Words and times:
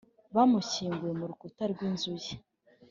Bamushyinguye 0.35 1.13
murukuta 1.19 1.63
rwinzuye 1.71 2.33